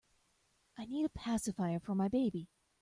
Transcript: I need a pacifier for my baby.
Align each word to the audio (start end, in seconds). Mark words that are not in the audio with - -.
I 0.79 0.85
need 0.87 1.05
a 1.05 1.09
pacifier 1.09 1.79
for 1.79 1.93
my 1.93 2.07
baby. 2.07 2.49